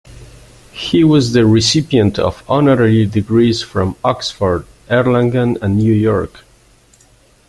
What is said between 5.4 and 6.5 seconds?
and New York.